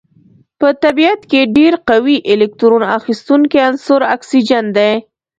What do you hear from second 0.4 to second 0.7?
په